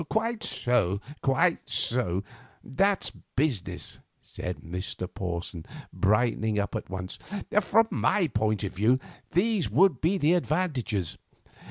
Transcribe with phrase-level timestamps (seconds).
[0.09, 2.23] "Quite so, quite so,
[2.63, 5.07] that's business," said Mr.
[5.07, 7.19] Porson, brightening up at once.
[7.59, 8.97] "From my point of view,
[9.33, 11.19] these would be the advantages.